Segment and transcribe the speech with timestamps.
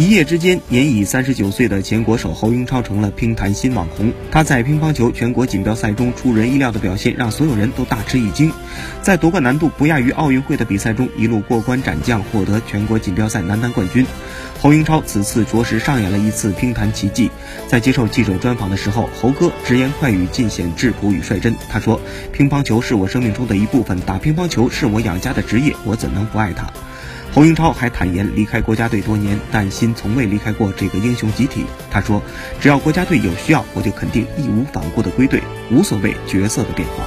[0.00, 4.10] 一夜之间，年已三十九岁的前国手侯英超成了乒坛新网红。
[4.30, 8.50] 他在乒乓球全国锦标赛中出人意料的表现，让所有人都大吃一惊。
[9.02, 14.06] 在夺冠难度不亚于奥运会的比赛中，一路过关斩将，获得全国锦标赛男单冠军。
[14.58, 17.30] 侯英超此次着实上演了一次乒坛奇迹。
[17.68, 21.54] 在接受记者专访的时候，侯哥直言快语尽显质朴与率真。
[21.68, 22.00] 他说
[22.32, 26.66] ：“乒乓球是我生命中的一部分，打乒乓球是我养家的职业，我怎能不爱它？”
[27.32, 31.64] 侯英超还坦言，离开国家队多年，但心从未离开过这个英雄集体。
[31.90, 32.20] 他说
[32.60, 35.40] ：“只要国家队有需要，我就肯定义无反顾的归队，
[35.70, 37.04] 无所谓角色的变化。”